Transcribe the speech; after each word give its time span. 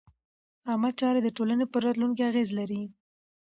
عامه 0.67 0.89
چارې 0.99 1.19
د 1.23 1.29
ټولنې 1.37 1.65
پر 1.71 1.81
راتلونکي 1.87 2.21
اغېز 2.29 2.49
لري. 2.59 2.81